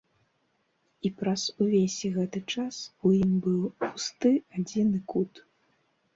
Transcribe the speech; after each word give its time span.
І 1.09 1.11
праз 1.19 1.43
увесь 1.65 1.97
гэты 2.15 2.39
час 2.55 2.75
у 3.11 3.13
ім 3.21 3.31
быў 3.45 3.61
пусты 3.85 4.35
адзін 4.61 4.99
кут. 5.15 5.45